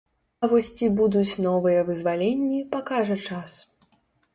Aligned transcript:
А 0.45 0.47
вось 0.53 0.71
ці 0.79 0.89
будуць 1.01 1.39
новыя 1.47 1.85
вызваленні, 1.93 2.67
пакажа 2.77 3.23
час. 3.31 3.65